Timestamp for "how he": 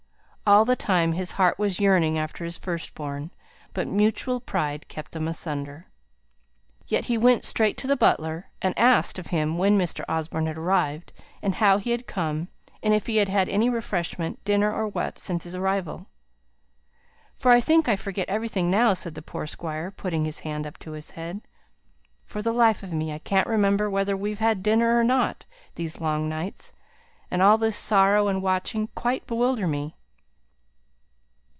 11.55-11.91